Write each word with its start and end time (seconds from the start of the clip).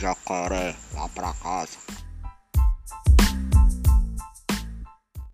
jacaré, 0.00 0.74
vá 0.92 1.08
pra 1.08 1.34
casa. 1.34 1.78